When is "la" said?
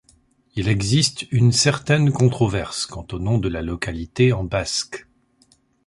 3.47-3.61